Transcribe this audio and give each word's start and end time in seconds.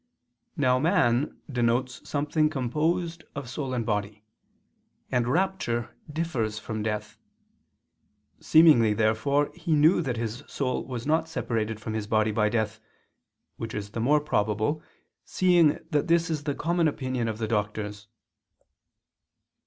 Now 0.57 0.79
man 0.79 1.39
denotes 1.47 2.01
something 2.09 2.49
composed 2.49 3.23
of 3.35 3.47
soul 3.47 3.71
and 3.71 3.85
body; 3.85 4.23
and 5.11 5.27
rapture 5.27 5.95
differs 6.11 6.57
from 6.57 6.81
death. 6.81 7.19
Seemingly 8.39 8.95
therefore 8.95 9.51
he 9.53 9.73
knew 9.75 10.01
that 10.01 10.17
his 10.17 10.43
soul 10.47 10.83
was 10.87 11.05
not 11.05 11.29
separated 11.29 11.79
from 11.79 11.93
his 11.93 12.07
body 12.07 12.31
by 12.31 12.49
death, 12.49 12.79
which 13.57 13.75
is 13.75 13.91
the 13.91 13.99
more 14.01 14.19
probable 14.19 14.81
seeing 15.23 15.77
that 15.91 16.07
this 16.07 16.31
is 16.31 16.45
the 16.45 16.55
common 16.55 16.87
opinion 16.87 17.27
of 17.27 17.37
the 17.37 17.47
Doctors. 17.47 18.07